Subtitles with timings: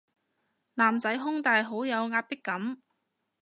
[0.73, 2.81] 男仔胸大好有壓迫感